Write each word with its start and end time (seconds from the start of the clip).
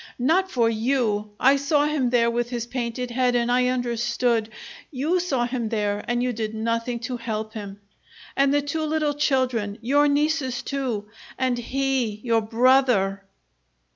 "Not 0.17 0.49
for 0.49 0.67
you! 0.67 1.29
I 1.39 1.57
saw 1.57 1.85
him 1.85 2.09
there 2.09 2.31
with 2.31 2.49
his 2.49 2.65
painted 2.65 3.11
head 3.11 3.35
and 3.35 3.51
I 3.51 3.67
understood! 3.67 4.49
You 4.89 5.19
saw 5.19 5.45
him 5.45 5.69
there, 5.69 6.03
and 6.07 6.23
you 6.23 6.33
did 6.33 6.55
nothing 6.55 6.97
to 7.01 7.17
help 7.17 7.53
him! 7.53 7.79
And 8.35 8.51
the 8.51 8.63
two 8.63 8.81
little 8.85 9.13
children 9.13 9.77
your 9.79 10.07
nieces, 10.07 10.63
too, 10.63 11.05
and 11.37 11.55
he 11.59 12.19
your 12.23 12.41
brother!" 12.41 13.21